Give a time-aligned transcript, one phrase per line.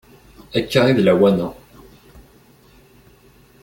[0.57, 1.49] Akka i d lawan-a.